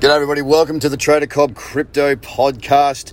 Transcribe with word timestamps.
G'day, 0.00 0.14
everybody. 0.14 0.40
Welcome 0.40 0.80
to 0.80 0.88
the 0.88 0.96
Trader 0.96 1.26
Cobb 1.26 1.54
Crypto 1.54 2.16
Podcast. 2.16 3.12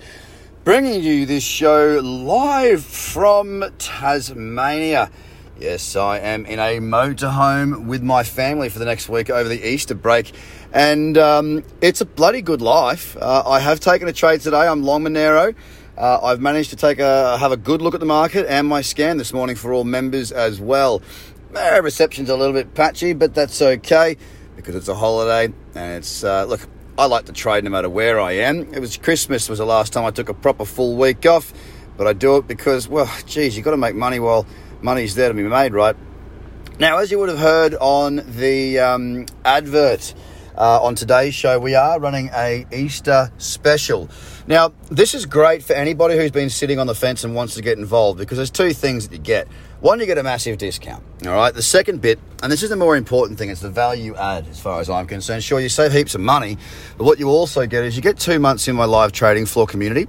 Bringing 0.63 1.03
you 1.03 1.25
this 1.25 1.43
show 1.43 1.99
live 2.01 2.85
from 2.85 3.65
Tasmania. 3.77 5.11
Yes, 5.59 5.97
I 5.97 6.19
am 6.19 6.45
in 6.45 6.59
a 6.59 6.79
motorhome 6.79 7.87
with 7.87 8.01
my 8.01 8.23
family 8.23 8.69
for 8.69 8.79
the 8.79 8.85
next 8.85 9.09
week 9.09 9.29
over 9.29 9.49
the 9.49 9.67
Easter 9.67 9.95
break, 9.95 10.31
and 10.71 11.17
um, 11.17 11.65
it's 11.81 11.99
a 11.99 12.05
bloody 12.05 12.41
good 12.41 12.61
life. 12.61 13.17
Uh, 13.17 13.43
I 13.45 13.59
have 13.59 13.81
taken 13.81 14.07
a 14.07 14.13
trade 14.13 14.39
today. 14.39 14.65
I'm 14.65 14.81
long 14.81 15.03
Monero. 15.03 15.55
Uh, 15.97 16.19
I've 16.23 16.39
managed 16.39 16.69
to 16.69 16.77
take 16.77 16.99
a 16.99 17.37
have 17.37 17.51
a 17.51 17.57
good 17.57 17.81
look 17.81 17.95
at 17.95 17.99
the 17.99 18.05
market 18.05 18.45
and 18.47 18.65
my 18.65 18.79
scan 18.79 19.17
this 19.17 19.33
morning 19.33 19.57
for 19.57 19.73
all 19.73 19.83
members 19.83 20.31
as 20.31 20.61
well. 20.61 21.01
Uh, 21.53 21.81
reception's 21.83 22.29
a 22.29 22.37
little 22.37 22.53
bit 22.53 22.73
patchy, 22.75 23.11
but 23.11 23.33
that's 23.33 23.61
okay 23.61 24.15
because 24.55 24.73
it's 24.73 24.87
a 24.87 24.95
holiday 24.95 25.53
and 25.75 25.97
it's 25.97 26.23
uh, 26.23 26.45
look 26.45 26.61
I 26.99 27.05
like 27.05 27.25
to 27.25 27.31
trade 27.31 27.63
no 27.63 27.69
matter 27.69 27.89
where 27.89 28.19
I 28.19 28.31
am. 28.31 28.73
It 28.73 28.79
was 28.79 28.97
Christmas 28.97 29.49
was 29.49 29.59
the 29.59 29.65
last 29.65 29.93
time 29.93 30.03
I 30.03 30.09
took 30.09 30.29
a 30.29 30.33
proper 30.33 30.65
full 30.65 30.95
week 30.95 31.27
off, 31.27 31.53
but 31.95 32.07
I 32.07 32.13
do 32.13 32.37
it 32.37 32.47
because, 32.47 32.87
well, 32.87 33.07
geez, 33.27 33.55
you've 33.55 33.63
got 33.63 33.71
to 33.71 33.77
make 33.77 33.93
money 33.93 34.19
while 34.19 34.47
money's 34.81 35.13
there 35.13 35.27
to 35.27 35.35
be 35.35 35.43
made, 35.43 35.73
right? 35.73 35.95
Now, 36.79 36.97
as 36.97 37.11
you 37.11 37.19
would 37.19 37.29
have 37.29 37.37
heard 37.37 37.75
on 37.75 38.23
the 38.27 38.79
um, 38.79 39.27
advert 39.45 40.15
uh, 40.57 40.81
on 40.81 40.95
today's 40.95 41.35
show, 41.35 41.59
we 41.59 41.75
are 41.75 41.99
running 41.99 42.29
a 42.33 42.65
Easter 42.71 43.31
special. 43.37 44.09
Now, 44.47 44.73
this 44.89 45.13
is 45.13 45.25
great 45.25 45.63
for 45.63 45.73
anybody 45.73 46.17
who's 46.17 46.31
been 46.31 46.49
sitting 46.49 46.79
on 46.79 46.87
the 46.87 46.95
fence 46.95 47.23
and 47.23 47.35
wants 47.35 47.55
to 47.55 47.61
get 47.61 47.77
involved 47.77 48.17
because 48.17 48.37
there's 48.37 48.49
two 48.49 48.73
things 48.73 49.07
that 49.07 49.15
you 49.15 49.21
get. 49.21 49.47
One, 49.81 49.99
you 49.99 50.05
get 50.05 50.17
a 50.17 50.23
massive 50.23 50.57
discount. 50.57 51.03
All 51.25 51.33
right. 51.33 51.53
The 51.53 51.61
second 51.61 52.01
bit, 52.01 52.19
and 52.41 52.51
this 52.51 52.63
is 52.63 52.69
the 52.69 52.75
more 52.75 52.97
important 52.97 53.37
thing, 53.37 53.49
it's 53.49 53.61
the 53.61 53.69
value 53.69 54.15
add 54.15 54.47
as 54.47 54.59
far 54.59 54.79
as 54.79 54.89
I'm 54.89 55.05
concerned. 55.05 55.43
Sure, 55.43 55.59
you 55.59 55.69
save 55.69 55.91
heaps 55.91 56.15
of 56.15 56.21
money, 56.21 56.57
but 56.97 57.03
what 57.03 57.19
you 57.19 57.29
also 57.29 57.67
get 57.67 57.83
is 57.83 57.95
you 57.95 58.01
get 58.01 58.17
two 58.17 58.39
months 58.39 58.67
in 58.67 58.75
my 58.75 58.85
live 58.85 59.11
trading 59.11 59.45
floor 59.45 59.67
community. 59.67 60.07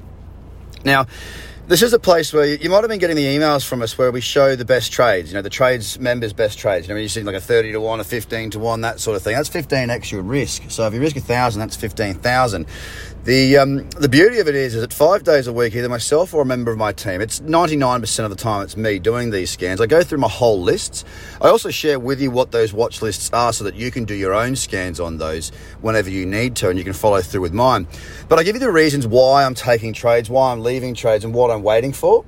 Now, 0.84 1.06
this 1.68 1.82
is 1.82 1.92
a 1.92 1.98
place 1.98 2.32
where 2.32 2.46
you 2.46 2.70
might 2.70 2.80
have 2.80 2.88
been 2.88 2.98
getting 2.98 3.16
the 3.16 3.26
emails 3.26 3.62
from 3.62 3.82
us 3.82 3.98
where 3.98 4.10
we 4.10 4.22
show 4.22 4.56
the 4.56 4.64
best 4.64 4.90
trades, 4.90 5.30
you 5.30 5.34
know, 5.34 5.42
the 5.42 5.50
trades 5.50 6.00
members' 6.00 6.32
best 6.32 6.58
trades. 6.58 6.88
You 6.88 6.94
know, 6.94 7.00
you 7.00 7.08
see 7.08 7.22
like 7.22 7.34
a 7.34 7.42
30 7.42 7.72
to 7.72 7.80
1, 7.80 8.00
a 8.00 8.04
15 8.04 8.50
to 8.50 8.58
1, 8.58 8.80
that 8.80 9.00
sort 9.00 9.16
of 9.16 9.22
thing. 9.22 9.34
That's 9.34 9.50
15x 9.50 10.10
your 10.10 10.22
risk. 10.22 10.62
So 10.68 10.86
if 10.86 10.94
you 10.94 11.00
risk 11.00 11.16
a 11.16 11.20
1,000, 11.20 11.60
that's 11.60 11.76
15,000. 11.76 12.66
The 13.28 13.58
um, 13.58 13.90
the 13.90 14.08
beauty 14.08 14.38
of 14.38 14.48
it 14.48 14.54
is, 14.54 14.74
is 14.74 14.80
that 14.80 14.90
five 14.90 15.22
days 15.22 15.46
a 15.48 15.52
week, 15.52 15.76
either 15.76 15.90
myself 15.90 16.32
or 16.32 16.40
a 16.40 16.46
member 16.46 16.70
of 16.70 16.78
my 16.78 16.92
team, 16.92 17.20
it's 17.20 17.40
99% 17.40 18.24
of 18.24 18.30
the 18.30 18.36
time 18.36 18.62
it's 18.62 18.74
me 18.74 18.98
doing 18.98 19.28
these 19.28 19.50
scans. 19.50 19.82
I 19.82 19.86
go 19.86 20.02
through 20.02 20.16
my 20.16 20.30
whole 20.30 20.62
lists. 20.62 21.04
I 21.38 21.48
also 21.48 21.68
share 21.68 21.98
with 21.98 22.22
you 22.22 22.30
what 22.30 22.52
those 22.52 22.72
watch 22.72 23.02
lists 23.02 23.30
are 23.34 23.52
so 23.52 23.64
that 23.64 23.74
you 23.74 23.90
can 23.90 24.06
do 24.06 24.14
your 24.14 24.32
own 24.32 24.56
scans 24.56 24.98
on 24.98 25.18
those 25.18 25.50
whenever 25.82 26.08
you 26.08 26.24
need 26.24 26.56
to 26.56 26.70
and 26.70 26.78
you 26.78 26.84
can 26.86 26.94
follow 26.94 27.20
through 27.20 27.42
with 27.42 27.52
mine. 27.52 27.86
But 28.30 28.38
I 28.38 28.44
give 28.44 28.56
you 28.56 28.60
the 28.60 28.72
reasons 28.72 29.06
why 29.06 29.44
I'm 29.44 29.54
taking 29.54 29.92
trades, 29.92 30.30
why 30.30 30.50
I'm 30.50 30.62
leaving 30.62 30.94
trades, 30.94 31.22
and 31.22 31.34
what 31.34 31.50
I'm 31.50 31.62
waiting 31.62 31.92
for. 31.92 32.24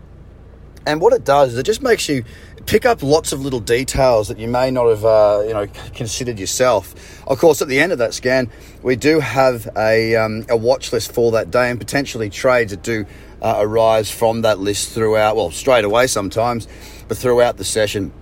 And 0.86 1.00
what 1.00 1.14
it 1.14 1.24
does 1.24 1.54
is 1.54 1.58
it 1.58 1.64
just 1.64 1.80
makes 1.80 2.10
you 2.10 2.24
pick 2.70 2.86
up 2.86 3.02
lots 3.02 3.32
of 3.32 3.40
little 3.40 3.58
details 3.58 4.28
that 4.28 4.38
you 4.38 4.46
may 4.46 4.70
not 4.70 4.88
have, 4.88 5.04
uh, 5.04 5.42
you 5.44 5.52
know, 5.52 5.66
considered 5.92 6.38
yourself. 6.38 6.94
Of 7.26 7.36
course, 7.40 7.60
at 7.60 7.66
the 7.66 7.80
end 7.80 7.90
of 7.90 7.98
that 7.98 8.14
scan, 8.14 8.48
we 8.80 8.94
do 8.94 9.18
have 9.18 9.68
a, 9.76 10.14
um, 10.14 10.46
a 10.48 10.56
watch 10.56 10.92
list 10.92 11.12
for 11.12 11.32
that 11.32 11.50
day 11.50 11.68
and 11.68 11.80
potentially 11.80 12.30
trades 12.30 12.70
that 12.70 12.84
do 12.84 13.06
uh, 13.42 13.56
arise 13.58 14.08
from 14.08 14.42
that 14.42 14.60
list 14.60 14.90
throughout, 14.90 15.34
well, 15.34 15.50
straight 15.50 15.84
away 15.84 16.06
sometimes, 16.06 16.68
but 17.08 17.16
throughout 17.16 17.56
the 17.56 17.64
session. 17.64 18.12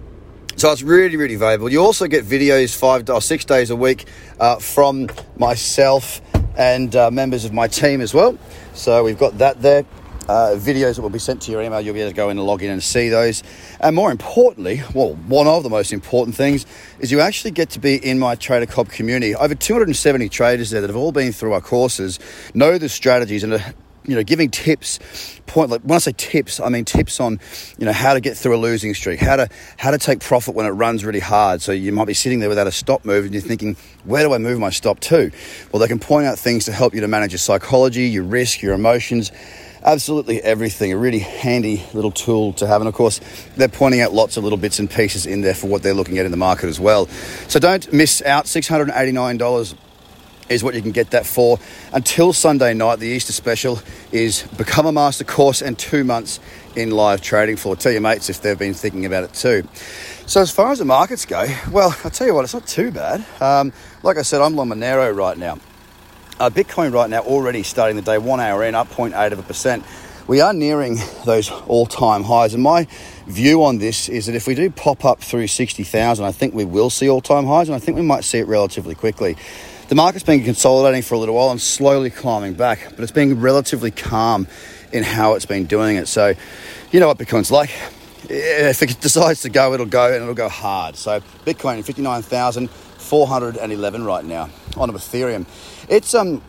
So 0.57 0.73
it's 0.73 0.81
really, 0.81 1.19
really 1.19 1.37
valuable. 1.37 1.69
You 1.71 1.83
also 1.83 2.07
get 2.07 2.25
videos 2.25 2.75
five 2.75 3.11
or 3.11 3.21
six 3.21 3.45
days 3.45 3.69
a 3.69 3.77
week 3.77 4.07
uh, 4.41 4.57
from 4.57 5.11
myself 5.37 6.23
and 6.57 6.97
uh, 6.97 7.11
members 7.11 7.45
of 7.45 7.53
my 7.53 7.69
team 7.69 8.01
as 8.01 8.15
well. 8.15 8.39
So 8.73 9.05
we've 9.05 9.19
got 9.19 9.37
that 9.39 9.61
there 9.61 9.85
uh, 10.29 10.55
videos 10.57 10.97
that 10.97 11.03
will 11.03 11.11
be 11.11 11.19
sent 11.19 11.43
to 11.43 11.51
your 11.51 11.63
email. 11.63 11.81
You'll 11.81 11.95
be 11.95 12.01
able 12.01 12.11
to 12.11 12.17
go 12.17 12.29
in 12.29 12.39
and 12.39 12.47
log 12.47 12.63
in 12.63 12.71
and 12.71 12.83
see 12.83 13.09
those. 13.09 13.43
And 13.81 13.97
more 13.97 14.11
importantly, 14.11 14.83
well, 14.95 15.15
one 15.15 15.47
of 15.47 15.63
the 15.63 15.71
most 15.71 15.93
important 15.93 16.37
things 16.37 16.67
is 17.01 17.11
you 17.11 17.21
actually 17.21 17.53
get 17.53 17.71
to 17.71 17.81
be 17.81 17.97
in 17.97 18.19
my 18.19 18.35
Trader 18.35 18.67
Cobb 18.67 18.91
community. 18.91 19.35
Over 19.35 19.55
270 19.55 20.29
traders 20.29 20.71
there 20.71 20.81
that 20.83 20.91
have 20.91 20.97
all 20.97 21.13
been 21.13 21.33
through 21.33 21.55
our 21.55 21.61
courses, 21.61 22.19
know 22.55 22.77
the 22.77 22.89
strategies 22.89 23.43
and 23.43 23.55
are, 23.55 23.75
you 24.05 24.15
know, 24.15 24.23
giving 24.23 24.51
tips. 24.51 24.99
Point 25.47 25.71
like 25.71 25.81
when 25.81 25.97
I 25.97 25.99
say 25.99 26.13
tips, 26.15 26.61
I 26.61 26.69
mean 26.69 26.85
tips 26.85 27.21
on, 27.21 27.41
you 27.79 27.87
know, 27.87 27.93
how 27.93 28.13
to 28.13 28.21
get 28.21 28.37
through 28.37 28.55
a 28.55 28.59
losing 28.59 28.93
streak, 28.93 29.21
how 29.21 29.37
to 29.37 29.49
how 29.79 29.91
to 29.91 29.99
take 29.99 30.21
profit 30.21 30.55
when 30.55 30.67
it 30.67 30.71
runs 30.71 31.07
really 31.07 31.21
hard. 31.21 31.63
So 31.63 31.73
you 31.73 31.91
might 31.93 32.07
be 32.07 32.15
sitting 32.15 32.41
there 32.41 32.51
without 32.51 32.67
a 32.67 32.73
stop 32.73 33.07
move, 33.07 33.25
and 33.25 33.33
you're 33.33 33.43
thinking, 33.43 33.77
where 34.05 34.23
do 34.23 34.35
I 34.35 34.39
move 34.39 34.59
my 34.59 34.71
stop 34.71 35.01
to? 35.01 35.31
Well, 35.73 35.81
they 35.81 35.89
can 35.89 35.99
point 35.99 36.27
out 36.27 36.39
things 36.39 36.67
to 36.67 36.73
help 36.73 36.95
you 36.95 37.01
to 37.01 37.09
manage 37.09 37.33
your 37.33 37.39
psychology, 37.39 38.09
your 38.09 38.25
risk, 38.25 38.61
your 38.61 38.75
emotions 38.75 39.33
absolutely 39.85 40.43
everything. 40.43 40.93
A 40.93 40.97
really 40.97 41.19
handy 41.21 41.85
little 41.93 42.11
tool 42.11 42.53
to 42.55 42.67
have. 42.67 42.81
And 42.81 42.89
of 42.89 42.95
course, 42.95 43.21
they're 43.57 43.69
pointing 43.69 44.01
out 44.01 44.13
lots 44.13 44.37
of 44.37 44.45
little 44.45 44.59
bits 44.59 44.79
and 44.79 44.91
pieces 44.91 45.27
in 45.27 45.41
there 45.41 45.55
for 45.55 45.67
what 45.67 45.83
they're 45.83 45.95
looking 45.95 46.19
at 46.19 46.25
in 46.25 46.31
the 46.31 46.37
market 46.37 46.69
as 46.69 46.81
well. 46.81 47.07
So 47.49 47.59
don't 47.59 47.93
miss 47.93 48.23
out. 48.23 48.47
$689 48.47 49.77
is 50.49 50.65
what 50.65 50.75
you 50.75 50.83
can 50.83 50.93
get 50.93 51.11
that 51.11 51.27
for 51.27 51.59
until 51.93 52.33
Sunday 52.33 52.75
night. 52.75 52.99
The 52.99 53.09
Easter 53.09 53.33
special 53.33 53.81
is 54.13 54.43
Become 54.57 54.87
a 54.87 54.93
Master 54.93 55.25
course 55.25 55.63
and 55.63 55.79
two 55.79 56.05
months 56.05 56.41
in 56.75 56.91
live 56.91 57.21
trading 57.21 57.57
floor. 57.57 57.77
Tell 57.77 57.93
your 57.93 58.01
mates 58.01 58.31
if 58.31 58.41
they've 58.41 58.59
been 58.59 58.75
thinking 58.75 59.05
about 59.05 59.25
it 59.25 59.35
too. 59.35 59.69
So 60.27 60.41
as 60.41 60.51
far 60.51 60.73
as 60.73 60.79
the 60.79 60.85
markets 60.85 61.25
go, 61.25 61.47
well, 61.71 61.97
I'll 62.05 62.11
tell 62.11 62.27
you 62.27 62.35
what, 62.35 62.45
it's 62.45 62.55
not 62.55 62.67
too 62.67 62.91
bad. 62.91 63.25
Um, 63.41 63.73
like 64.03 64.17
I 64.17 64.23
said, 64.23 64.41
I'm 64.41 64.57
long 64.57 64.69
Monero 64.69 65.15
right 65.15 65.37
now. 65.37 65.59
Uh, 66.41 66.49
Bitcoin 66.49 66.93
right 66.93 67.11
now 67.11 67.19
already 67.23 67.65
starting 67.65 67.97
the 67.97 68.03
day 68.03 68.17
one 68.17 68.39
hour 68.39 68.63
in 68.63 68.77
up 68.77 68.89
0.8 68.91 69.33
of 69.33 69.41
a 69.41 69.43
percent. 69.43 69.85
We 70.29 70.41
are 70.41 70.53
nearing 70.53 70.99
those 71.25 71.51
all-time 71.51 72.23
highs, 72.23 72.55
and 72.55 72.63
my 72.63 72.87
view 73.27 73.65
on 73.65 73.79
this 73.79 74.09
is 74.09 74.27
that 74.27 74.37
if 74.37 74.47
we 74.47 74.55
do 74.55 74.71
pop 74.71 75.05
up 75.05 75.21
through 75.21 75.49
60,000, 75.49 76.25
I 76.25 76.31
think 76.31 76.55
we 76.55 76.65
will 76.65 76.91
see 76.91 77.09
all-time 77.09 77.45
highs, 77.45 77.69
and 77.69 77.75
I 77.75 77.81
think 77.81 77.97
we 77.97 78.05
might 78.05 78.23
see 78.23 78.39
it 78.39 78.47
relatively 78.47 78.95
quickly. 78.95 79.37
The 79.89 79.97
market's 79.97 80.23
been 80.23 80.45
consolidating 80.45 81.03
for 81.03 81.17
a 81.17 81.19
little 81.19 81.35
while 81.35 81.51
and 81.51 81.61
slowly 81.61 82.09
climbing 82.09 82.55
back, 82.55 82.87
but 82.91 83.01
it's 83.01 83.11
been 83.11 83.41
relatively 83.41 83.91
calm 83.91 84.47
in 84.93 85.03
how 85.03 85.35
it's 85.35 85.47
been 85.47 85.67
doing 85.67 85.97
it. 85.97 86.07
So, 86.07 86.35
you 86.93 87.01
know 87.01 87.09
what 87.09 87.19
Bitcoin's 87.19 87.51
like. 87.51 87.71
If 88.29 88.81
it 88.81 89.01
decides 89.01 89.43
to 89.43 89.49
go, 89.49 89.75
it'll 89.75 89.87
go 89.87 90.07
and 90.13 90.23
it'll 90.23 90.35
go 90.35 90.49
hard. 90.49 90.95
So, 90.95 91.19
Bitcoin 91.45 91.79
59,411 93.09 94.05
right 94.05 94.25
now 94.25 94.51
on 94.77 94.91
Ethereum. 94.91 95.47
It's 95.89 96.15
um, 96.15 96.43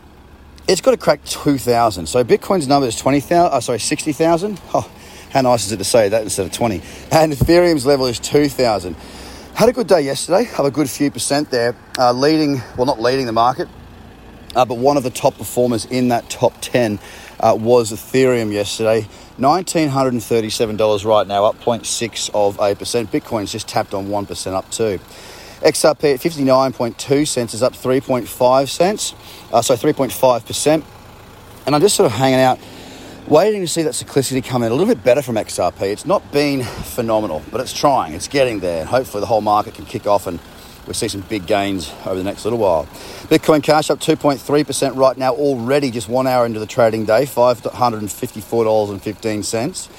it's 0.68 0.80
got 0.80 0.90
to 0.90 0.96
crack 0.98 1.24
two 1.24 1.56
thousand. 1.58 2.06
So 2.06 2.22
Bitcoin's 2.22 2.68
number 2.68 2.86
is 2.86 2.96
twenty 2.96 3.20
thousand. 3.20 3.56
Uh, 3.56 3.60
sorry, 3.60 3.80
sixty 3.80 4.12
thousand. 4.12 4.60
Oh, 4.74 4.90
how 5.30 5.40
nice 5.40 5.66
is 5.66 5.72
it 5.72 5.78
to 5.78 5.84
say 5.84 6.10
that 6.10 6.22
instead 6.22 6.46
of 6.46 6.52
twenty? 6.52 6.82
And 7.10 7.32
Ethereum's 7.32 7.86
level 7.86 8.06
is 8.06 8.18
two 8.18 8.48
thousand. 8.48 8.96
Had 9.54 9.68
a 9.68 9.72
good 9.72 9.86
day 9.86 10.02
yesterday. 10.02 10.44
Have 10.44 10.66
a 10.66 10.70
good 10.70 10.90
few 10.90 11.10
percent 11.10 11.50
there, 11.50 11.74
uh, 11.98 12.12
leading. 12.12 12.60
Well, 12.76 12.86
not 12.86 13.00
leading 13.00 13.26
the 13.26 13.32
market, 13.32 13.68
uh, 14.54 14.64
but 14.66 14.76
one 14.76 14.96
of 14.96 15.02
the 15.02 15.10
top 15.10 15.38
performers 15.38 15.86
in 15.86 16.08
that 16.08 16.28
top 16.28 16.60
ten 16.60 16.98
uh, 17.40 17.56
was 17.58 17.90
Ethereum 17.90 18.52
yesterday. 18.52 19.08
$1,937 19.38 21.04
right 21.06 21.26
now, 21.26 21.46
up 21.46 21.58
0.6 21.60 22.30
of 22.34 22.58
a 22.60 22.74
percent. 22.74 23.10
Bitcoin's 23.10 23.50
just 23.50 23.66
tapped 23.66 23.94
on 23.94 24.08
1% 24.08 24.52
up 24.52 24.70
too. 24.70 25.00
XRP 25.60 26.14
at 26.14 26.20
59.2 26.20 27.28
cents 27.28 27.52
is 27.52 27.62
up 27.62 27.74
3.5 27.74 28.68
cents, 28.68 29.14
uh, 29.52 29.60
so 29.60 29.74
3.5%. 29.74 30.82
And 31.66 31.74
I'm 31.74 31.82
just 31.82 31.96
sort 31.96 32.06
of 32.06 32.12
hanging 32.12 32.40
out, 32.40 32.58
waiting 33.28 33.60
to 33.60 33.68
see 33.68 33.82
that 33.82 33.92
cyclicity 33.92 34.42
come 34.42 34.62
in 34.62 34.72
a 34.72 34.74
little 34.74 34.92
bit 34.92 35.04
better 35.04 35.20
from 35.20 35.34
XRP. 35.34 35.82
It's 35.82 36.06
not 36.06 36.32
been 36.32 36.64
phenomenal, 36.64 37.42
but 37.50 37.60
it's 37.60 37.74
trying, 37.74 38.14
it's 38.14 38.26
getting 38.26 38.60
there. 38.60 38.86
Hopefully 38.86 39.20
the 39.20 39.26
whole 39.26 39.42
market 39.42 39.74
can 39.74 39.84
kick 39.84 40.06
off 40.06 40.26
and 40.26 40.40
we'll 40.86 40.94
see 40.94 41.08
some 41.08 41.20
big 41.22 41.46
gains 41.46 41.92
over 42.06 42.14
the 42.14 42.24
next 42.24 42.44
little 42.44 42.58
while. 42.58 42.86
Bitcoin 43.28 43.62
Cash 43.62 43.90
up 43.90 44.00
2.3% 44.00 44.96
right 44.96 45.18
now, 45.18 45.34
already 45.34 45.90
just 45.90 46.08
one 46.08 46.26
hour 46.26 46.46
into 46.46 46.58
the 46.58 46.66
trading 46.66 47.04
day, 47.04 47.24
$554.15. 47.24 49.90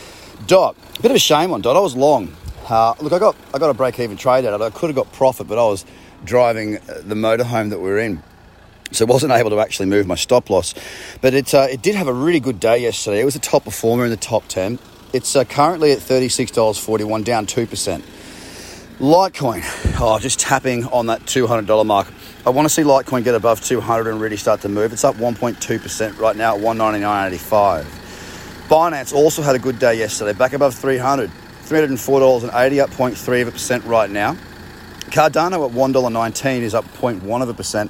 Dot, 0.47 0.75
bit 1.03 1.11
of 1.11 1.15
a 1.15 1.19
shame 1.19 1.53
on 1.53 1.61
Dot. 1.61 1.77
I 1.77 1.79
was 1.79 1.95
long. 1.95 2.35
Uh, 2.71 2.95
look, 3.01 3.11
I 3.11 3.19
got 3.19 3.35
I 3.53 3.59
got 3.59 3.69
a 3.69 3.73
break 3.73 3.99
even 3.99 4.15
trade 4.15 4.45
out. 4.45 4.61
I 4.61 4.69
could 4.69 4.87
have 4.87 4.95
got 4.95 5.11
profit, 5.11 5.45
but 5.45 5.57
I 5.57 5.67
was 5.67 5.83
driving 6.23 6.75
the 7.03 7.15
motorhome 7.15 7.69
that 7.71 7.81
we 7.81 7.89
are 7.89 7.99
in. 7.99 8.23
So 8.93 9.05
wasn't 9.05 9.33
able 9.33 9.49
to 9.49 9.59
actually 9.59 9.87
move 9.87 10.07
my 10.07 10.15
stop 10.15 10.49
loss, 10.49 10.73
but 11.19 11.33
it 11.33 11.53
uh, 11.53 11.67
it 11.69 11.81
did 11.81 11.95
have 11.95 12.07
a 12.07 12.13
really 12.13 12.39
good 12.39 12.61
day 12.61 12.77
yesterday. 12.77 13.19
It 13.19 13.25
was 13.25 13.35
a 13.35 13.39
top 13.39 13.65
performer 13.65 14.05
in 14.05 14.09
the 14.09 14.15
top 14.15 14.47
ten. 14.47 14.79
It's 15.11 15.35
uh, 15.35 15.43
currently 15.43 15.91
at 15.91 15.99
thirty 15.99 16.29
six 16.29 16.49
dollars 16.49 16.77
forty 16.77 17.03
one, 17.03 17.23
down 17.23 17.45
two 17.45 17.67
percent. 17.67 18.05
Litecoin, 18.99 19.63
oh, 19.99 20.19
just 20.19 20.39
tapping 20.39 20.85
on 20.85 21.07
that 21.07 21.27
two 21.27 21.47
hundred 21.47 21.67
dollar 21.67 21.83
mark. 21.83 22.07
I 22.45 22.51
want 22.51 22.67
to 22.67 22.73
see 22.73 22.83
Litecoin 22.83 23.25
get 23.25 23.35
above 23.35 23.61
two 23.61 23.81
hundred 23.81 24.11
and 24.11 24.21
really 24.21 24.37
start 24.37 24.61
to 24.61 24.69
move. 24.69 24.93
It's 24.93 25.03
up 25.03 25.17
one 25.17 25.35
point 25.35 25.61
two 25.61 25.77
percent 25.77 26.17
right 26.19 26.37
now 26.37 26.55
at 26.55 26.61
one 26.61 26.77
ninety 26.77 27.01
nine 27.01 27.27
eighty 27.27 27.37
five. 27.37 27.85
Binance 28.69 29.13
also 29.13 29.41
had 29.41 29.57
a 29.57 29.59
good 29.59 29.77
day 29.77 29.95
yesterday, 29.95 30.31
back 30.31 30.53
above 30.53 30.73
three 30.73 30.97
hundred. 30.97 31.31
$304.80, 31.71 32.79
up 32.81 32.89
0.3 32.89 33.41
of 33.43 33.47
a 33.47 33.51
percent 33.51 33.85
right 33.85 34.09
now. 34.09 34.33
Cardano 35.05 35.65
at 35.69 35.73
$1.19 35.73 36.59
is 36.59 36.75
up 36.75 36.83
0.1 36.95 37.41
of 37.41 37.47
a 37.47 37.53
percent. 37.53 37.89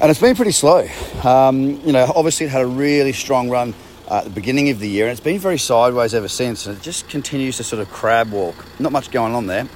and 0.00 0.08
it's 0.08 0.20
been 0.20 0.36
pretty 0.36 0.52
slow. 0.52 0.86
Um, 1.24 1.80
you 1.84 1.90
know, 1.92 2.10
obviously 2.14 2.46
it 2.46 2.50
had 2.50 2.62
a 2.62 2.66
really 2.66 3.12
strong 3.12 3.50
run 3.50 3.74
at 4.08 4.22
the 4.22 4.30
beginning 4.30 4.70
of 4.70 4.78
the 4.78 4.88
year, 4.88 5.06
and 5.06 5.12
it's 5.12 5.20
been 5.20 5.40
very 5.40 5.58
sideways 5.58 6.14
ever 6.14 6.28
since, 6.28 6.66
and 6.66 6.76
it 6.76 6.82
just 6.82 7.08
continues 7.08 7.56
to 7.56 7.64
sort 7.64 7.82
of 7.82 7.90
crab 7.90 8.30
walk. 8.30 8.54
Not 8.78 8.92
much 8.92 9.10
going 9.10 9.34
on 9.34 9.48
there. 9.48 9.66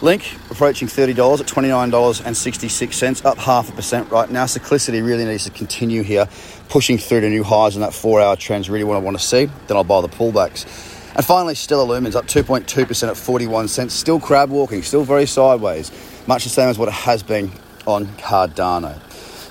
Link 0.00 0.36
approaching 0.50 0.86
$30 0.86 1.40
at 1.40 1.46
$29.66, 1.46 3.24
up 3.24 3.36
half 3.36 3.68
a 3.68 3.72
percent 3.72 4.10
right 4.12 4.30
now. 4.30 4.44
Cyclicity 4.44 5.04
really 5.04 5.24
needs 5.24 5.44
to 5.44 5.50
continue 5.50 6.02
here, 6.02 6.28
pushing 6.68 6.98
through 6.98 7.22
to 7.22 7.28
new 7.28 7.42
highs 7.42 7.74
on 7.74 7.82
that 7.82 7.92
four 7.92 8.20
hour 8.20 8.36
trends, 8.36 8.70
really 8.70 8.84
what 8.84 8.94
I 8.94 9.00
want 9.00 9.18
to 9.18 9.24
see. 9.24 9.46
Then 9.66 9.76
I'll 9.76 9.82
buy 9.82 10.00
the 10.00 10.08
pullbacks. 10.08 10.89
And 11.16 11.24
finally, 11.24 11.54
Stellar 11.54 11.86
Lumens 11.86 12.14
up 12.14 12.26
2.2% 12.26 13.08
at 13.08 13.16
41 13.16 13.68
cents, 13.68 13.94
still 13.94 14.20
crab 14.20 14.50
walking, 14.50 14.82
still 14.82 15.04
very 15.04 15.26
sideways, 15.26 15.90
much 16.26 16.44
the 16.44 16.50
same 16.50 16.68
as 16.68 16.78
what 16.78 16.88
it 16.88 16.94
has 16.94 17.22
been 17.22 17.50
on 17.86 18.06
Cardano. 18.06 19.00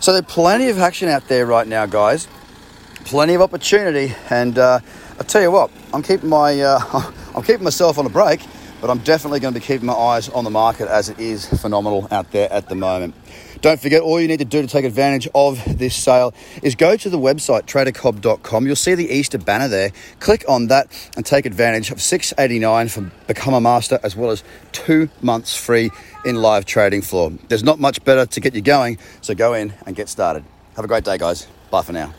So 0.02 0.14
there's 0.14 0.26
plenty 0.26 0.70
of 0.70 0.80
action 0.80 1.10
out 1.10 1.28
there 1.28 1.46
right 1.46 1.68
now, 1.68 1.86
guys. 1.86 2.28
Plenty 3.06 3.34
of 3.34 3.42
opportunity, 3.42 4.14
and 4.30 4.58
uh, 4.58 4.80
I 5.20 5.24
tell 5.24 5.42
you 5.42 5.52
what, 5.52 5.72
I'm 5.94 6.04
keeping 6.04 6.30
my 6.30 6.60
uh, 6.62 6.80
I'm 7.36 7.44
keeping 7.44 7.64
myself 7.64 7.98
on 7.98 8.06
a 8.06 8.10
break 8.10 8.42
but 8.82 8.90
I'm 8.90 9.00
definitely 9.00 9.40
going 9.40 9.54
to 9.54 9.60
be 9.60 9.66
keeping 9.66 9.88
my 9.88 9.94
eyes 9.94 10.30
on 10.30 10.44
the 10.44 10.50
market 10.50 10.88
as 10.88 11.10
it 11.10 11.20
is 11.20 11.46
phenomenal 11.46 12.08
out 12.12 12.32
there 12.32 12.52
at 12.52 12.70
the 12.70 12.76
moment. 12.76 13.14
Don't 13.62 13.80
forget, 13.80 14.02
all 14.02 14.22
you 14.22 14.28
need 14.28 14.40
to 14.40 14.46
do 14.46 14.62
to 14.62 14.68
take 14.68 14.86
advantage 14.86 15.28
of 15.36 15.78
this 15.78 15.94
sale 15.94 16.34
is 16.64 16.76
go 16.76 16.96
to 16.96 17.10
the 17.10 17.20
website 17.20 17.64
tradercobb.com. 17.64 18.66
You'll 18.66 18.76
see 18.78 18.96
the 18.96 19.10
Easter 19.10 19.38
banner 19.38 19.68
there. 19.68 19.92
Click 20.22 20.46
on 20.48 20.68
that 20.68 20.88
and 21.18 21.26
take 21.26 21.46
advantage 21.46 21.92
of 21.92 21.98
$6.89 21.98 22.90
for 22.90 23.12
Become 23.28 23.54
a 23.54 23.62
Master 23.62 24.00
as 24.02 24.16
well 24.16 24.32
as 24.32 24.44
two 24.72 25.10
months 25.22 25.58
free 25.58 25.92
in 26.24 26.36
live 26.36 26.66
trading 26.66 27.02
floor. 27.02 27.32
There's 27.50 27.64
not 27.64 27.80
much 27.80 28.04
better 28.06 28.26
to 28.26 28.40
get 28.40 28.56
you 28.56 28.62
going, 28.62 28.98
so 29.20 29.36
go 29.36 29.54
in 29.54 29.74
and 29.86 29.94
get 29.96 30.08
started. 30.08 30.46
Have 30.78 30.86
a 30.86 30.88
great 30.88 31.04
day, 31.04 31.18
guys. 31.18 31.48
Bye 31.70 31.82
for 31.82 31.92
now. 31.92 32.14